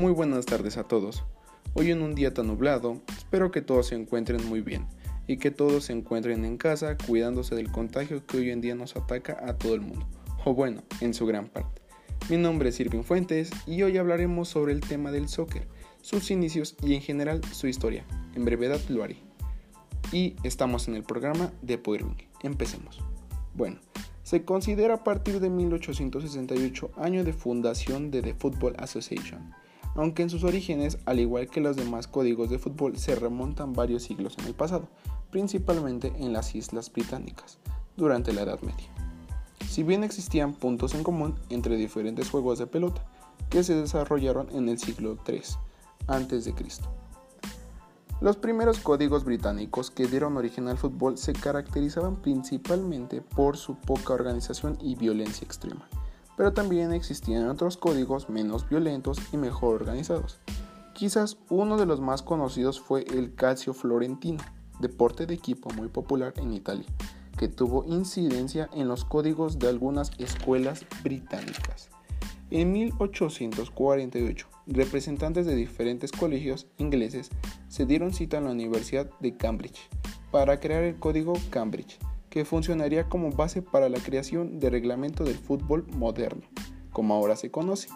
Muy 0.00 0.12
buenas 0.12 0.46
tardes 0.46 0.78
a 0.78 0.84
todos. 0.84 1.24
Hoy 1.74 1.90
en 1.90 2.00
un 2.00 2.14
día 2.14 2.32
tan 2.32 2.46
nublado, 2.46 3.02
espero 3.18 3.50
que 3.50 3.60
todos 3.60 3.88
se 3.88 3.96
encuentren 3.96 4.42
muy 4.48 4.62
bien 4.62 4.86
y 5.26 5.36
que 5.36 5.50
todos 5.50 5.84
se 5.84 5.92
encuentren 5.92 6.46
en 6.46 6.56
casa 6.56 6.96
cuidándose 6.96 7.54
del 7.54 7.70
contagio 7.70 8.24
que 8.24 8.38
hoy 8.38 8.50
en 8.50 8.62
día 8.62 8.74
nos 8.74 8.96
ataca 8.96 9.36
a 9.46 9.58
todo 9.58 9.74
el 9.74 9.82
mundo, 9.82 10.08
o 10.46 10.54
bueno, 10.54 10.82
en 11.02 11.12
su 11.12 11.26
gran 11.26 11.48
parte. 11.48 11.82
Mi 12.30 12.38
nombre 12.38 12.70
es 12.70 12.80
Irving 12.80 13.02
Fuentes 13.02 13.50
y 13.66 13.82
hoy 13.82 13.98
hablaremos 13.98 14.48
sobre 14.48 14.72
el 14.72 14.80
tema 14.80 15.12
del 15.12 15.28
soccer, 15.28 15.68
sus 16.00 16.30
inicios 16.30 16.76
y 16.82 16.94
en 16.94 17.02
general 17.02 17.42
su 17.52 17.66
historia. 17.66 18.06
En 18.34 18.46
brevedad 18.46 18.80
lo 18.88 19.04
haré. 19.04 19.18
Y 20.12 20.34
estamos 20.44 20.88
en 20.88 20.94
el 20.94 21.02
programa 21.02 21.52
de 21.60 21.74
Irving. 21.74 22.16
Empecemos. 22.42 23.02
Bueno, 23.52 23.80
se 24.22 24.46
considera 24.46 24.94
a 24.94 25.04
partir 25.04 25.40
de 25.40 25.50
1868 25.50 26.90
año 26.96 27.22
de 27.22 27.34
fundación 27.34 28.10
de 28.10 28.22
The 28.22 28.32
Football 28.32 28.76
Association, 28.78 29.52
aunque 29.94 30.22
en 30.22 30.30
sus 30.30 30.44
orígenes, 30.44 30.98
al 31.04 31.20
igual 31.20 31.48
que 31.48 31.60
los 31.60 31.76
demás 31.76 32.06
códigos 32.06 32.50
de 32.50 32.58
fútbol, 32.58 32.96
se 32.96 33.14
remontan 33.14 33.72
varios 33.72 34.02
siglos 34.02 34.36
en 34.38 34.46
el 34.46 34.54
pasado, 34.54 34.88
principalmente 35.30 36.12
en 36.18 36.32
las 36.32 36.54
Islas 36.54 36.92
Británicas, 36.92 37.58
durante 37.96 38.32
la 38.32 38.42
Edad 38.42 38.60
Media. 38.60 38.88
Si 39.68 39.82
bien 39.82 40.04
existían 40.04 40.52
puntos 40.54 40.94
en 40.94 41.04
común 41.04 41.34
entre 41.48 41.76
diferentes 41.76 42.28
juegos 42.30 42.58
de 42.58 42.66
pelota 42.66 43.04
que 43.48 43.62
se 43.62 43.74
desarrollaron 43.74 44.48
en 44.50 44.68
el 44.68 44.78
siglo 44.78 45.16
III 45.26 45.42
a.C. 46.06 46.54
Los 48.20 48.36
primeros 48.36 48.80
códigos 48.80 49.24
británicos 49.24 49.90
que 49.90 50.06
dieron 50.06 50.36
origen 50.36 50.68
al 50.68 50.76
fútbol 50.76 51.16
se 51.16 51.32
caracterizaban 51.32 52.16
principalmente 52.16 53.22
por 53.22 53.56
su 53.56 53.76
poca 53.76 54.12
organización 54.12 54.76
y 54.82 54.94
violencia 54.94 55.44
extrema, 55.46 55.88
pero 56.40 56.54
también 56.54 56.94
existían 56.94 57.50
otros 57.50 57.76
códigos 57.76 58.30
menos 58.30 58.66
violentos 58.66 59.18
y 59.30 59.36
mejor 59.36 59.74
organizados. 59.74 60.38
Quizás 60.94 61.36
uno 61.50 61.76
de 61.76 61.84
los 61.84 62.00
más 62.00 62.22
conocidos 62.22 62.80
fue 62.80 63.04
el 63.12 63.34
calcio 63.34 63.74
florentino, 63.74 64.42
deporte 64.78 65.26
de 65.26 65.34
equipo 65.34 65.68
muy 65.74 65.88
popular 65.88 66.32
en 66.38 66.54
Italia, 66.54 66.86
que 67.36 67.48
tuvo 67.48 67.84
incidencia 67.84 68.70
en 68.72 68.88
los 68.88 69.04
códigos 69.04 69.58
de 69.58 69.68
algunas 69.68 70.12
escuelas 70.16 70.86
británicas. 71.04 71.90
En 72.50 72.72
1848, 72.72 74.48
representantes 74.66 75.44
de 75.44 75.54
diferentes 75.54 76.10
colegios 76.10 76.68
ingleses 76.78 77.28
se 77.68 77.84
dieron 77.84 78.14
cita 78.14 78.38
en 78.38 78.44
la 78.44 78.52
Universidad 78.52 79.10
de 79.20 79.36
Cambridge 79.36 79.90
para 80.30 80.58
crear 80.58 80.84
el 80.84 80.98
código 80.98 81.34
Cambridge, 81.50 81.98
que 82.30 82.44
funcionaría 82.44 83.08
como 83.08 83.32
base 83.32 83.60
para 83.60 83.88
la 83.88 83.98
creación 83.98 84.60
del 84.60 84.72
reglamento 84.72 85.24
del 85.24 85.36
fútbol 85.36 85.86
moderno, 85.88 86.42
como 86.92 87.14
ahora 87.14 87.36
se 87.36 87.50
conoce. 87.50 87.88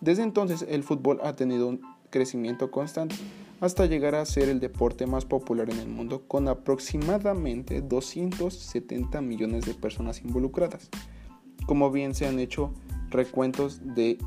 Desde 0.00 0.24
entonces 0.24 0.66
el 0.68 0.82
fútbol 0.82 1.20
ha 1.22 1.34
tenido 1.34 1.68
un 1.68 1.80
crecimiento 2.10 2.70
constante 2.70 3.14
hasta 3.60 3.86
llegar 3.86 4.16
a 4.16 4.26
ser 4.26 4.48
el 4.48 4.58
deporte 4.58 5.06
más 5.06 5.24
popular 5.24 5.70
en 5.70 5.78
el 5.78 5.88
mundo 5.88 6.24
con 6.26 6.48
aproximadamente 6.48 7.80
270 7.80 9.20
millones 9.20 9.64
de 9.64 9.74
personas 9.74 10.20
involucradas, 10.22 10.90
como 11.64 11.92
bien 11.92 12.16
se 12.16 12.26
han 12.26 12.40
hecho 12.40 12.74
recuentos 13.10 13.80
de 13.94 14.18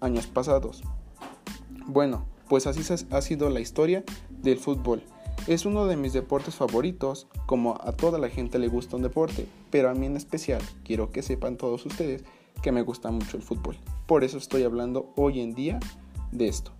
años 0.00 0.28
pasados. 0.28 0.84
Bueno, 1.86 2.26
pues 2.48 2.68
así 2.68 2.82
ha 3.10 3.20
sido 3.20 3.50
la 3.50 3.58
historia 3.58 4.04
del 4.30 4.58
fútbol. 4.58 5.02
Es 5.46 5.66
uno 5.66 5.86
de 5.86 5.96
mis 5.96 6.12
deportes 6.12 6.54
favoritos, 6.54 7.26
como 7.46 7.76
a 7.80 7.92
toda 7.92 8.18
la 8.18 8.28
gente 8.28 8.58
le 8.58 8.68
gusta 8.68 8.96
un 8.96 9.02
deporte, 9.02 9.46
pero 9.70 9.90
a 9.90 9.94
mí 9.94 10.06
en 10.06 10.16
especial 10.16 10.62
quiero 10.84 11.10
que 11.10 11.22
sepan 11.22 11.56
todos 11.56 11.84
ustedes 11.84 12.24
que 12.62 12.72
me 12.72 12.82
gusta 12.82 13.10
mucho 13.10 13.36
el 13.36 13.42
fútbol. 13.42 13.76
Por 14.06 14.24
eso 14.24 14.38
estoy 14.38 14.62
hablando 14.62 15.12
hoy 15.16 15.40
en 15.40 15.54
día 15.54 15.80
de 16.32 16.48
esto. 16.48 16.72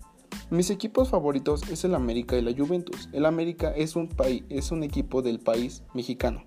Mis 0.51 0.71
equipos 0.71 1.11
favoritos 1.11 1.69
es 1.71 1.85
el 1.85 1.95
América 1.95 2.37
y 2.37 2.43
la 2.43 2.55
Juventus. 2.57 3.09
El 3.13 3.27
América 3.27 3.71
es 3.77 3.97
un, 3.97 4.09
es 4.49 4.73
un 4.73 4.83
equipo 4.83 5.23
del 5.23 5.41
país 5.41 5.83
mexicano 5.95 6.45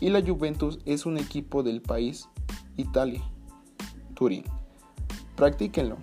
y 0.00 0.10
la 0.10 0.22
Juventus 0.22 0.78
es 0.84 1.06
un 1.06 1.18
equipo 1.18 1.62
del 1.62 1.82
país 1.82 2.28
Italia, 2.76 3.22
Turín. 4.14 4.44
Practíquenlo. 5.36 5.96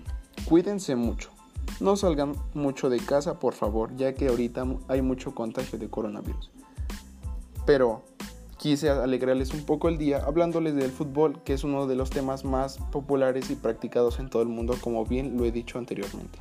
Cuídense 0.46 0.96
mucho. 0.96 1.35
No 1.80 1.96
salgan 1.96 2.36
mucho 2.54 2.90
de 2.90 3.00
casa, 3.00 3.40
por 3.40 3.54
favor, 3.54 3.96
ya 3.96 4.14
que 4.14 4.30
ahorita 4.30 4.66
hay 4.88 5.02
mucho 5.02 5.36
contagio 5.36 5.78
de 5.78 5.90
coronavirus. 5.90 6.52
Pero 7.66 8.04
quise 8.58 8.90
alegrarles 8.90 9.54
un 9.54 9.66
poco 9.66 9.90
el 9.90 9.98
día 9.98 10.24
hablándoles 10.26 10.76
del 10.76 10.92
fútbol, 10.92 11.42
que 11.44 11.54
es 11.54 11.64
uno 11.64 11.88
de 11.88 11.96
los 11.96 12.10
temas 12.10 12.46
más 12.46 12.78
populares 12.92 13.50
y 13.52 13.56
practicados 13.56 14.20
en 14.20 14.30
todo 14.30 14.42
el 14.42 14.48
mundo, 14.48 14.76
como 14.80 15.06
bien 15.06 15.38
lo 15.38 15.46
he 15.46 15.52
dicho 15.52 15.78
anteriormente. 15.78 16.40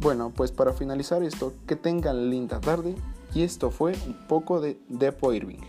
Bueno, 0.00 0.32
pues 0.34 0.52
para 0.52 0.72
finalizar 0.72 1.22
esto, 1.22 1.54
que 1.66 1.76
tengan 1.76 2.30
linda 2.30 2.60
tarde 2.60 2.94
y 3.34 3.42
esto 3.42 3.70
fue 3.70 3.94
un 4.06 4.26
poco 4.28 4.60
de 4.60 4.78
Depo 4.88 5.32
Irving. 5.32 5.60